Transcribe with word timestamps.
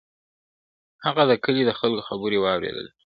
هغه 1.05 1.23
د 1.29 1.33
کلي 1.43 1.63
د 1.65 1.71
خلکو 1.79 2.05
خبرې 2.09 2.37
واورېدلې. 2.39 2.91